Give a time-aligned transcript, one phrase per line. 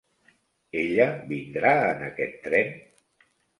[0.83, 2.75] Ella vindrà en aquest tren?